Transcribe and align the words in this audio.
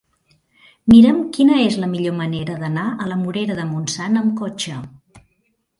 Mira'm 0.93 1.19
quina 1.35 1.59
és 1.65 1.77
la 1.83 1.89
millor 1.91 2.15
manera 2.23 2.57
d'anar 2.65 2.87
a 3.05 3.11
la 3.13 3.19
Morera 3.23 3.61
de 3.61 3.69
Montsant 3.77 4.21
amb 4.25 4.37
cotxe. 4.43 4.81